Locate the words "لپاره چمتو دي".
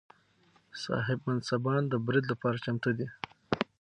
2.31-3.07